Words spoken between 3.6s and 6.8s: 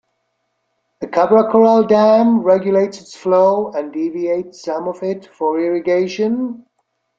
and deviates some of it for irrigation.